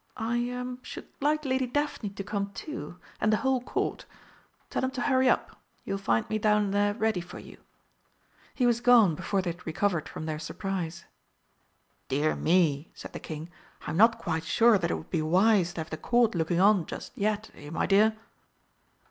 [0.17, 4.05] I er should like Lady Daphne to come, too, and the whole Court.
[4.71, 5.61] Tell 'em to hurry up.
[5.83, 7.59] You'll find me down there ready for you."
[8.55, 11.05] He was gone before they had recovered from their surprise.
[12.07, 13.51] "Dear me," said the King,
[13.85, 16.87] "I'm not quite sure that it would be wise to have the Court looking on
[16.87, 18.17] just yet, eh, my dear?"